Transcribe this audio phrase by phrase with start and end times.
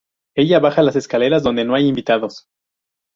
[0.35, 2.47] Ella baja las escaleras, donde no hay invitados.